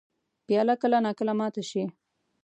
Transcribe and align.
پیاله 0.45 0.75
کله 0.81 0.97
نا 1.05 1.11
کله 1.19 1.33
ماته 1.39 1.63
شي. 1.69 1.83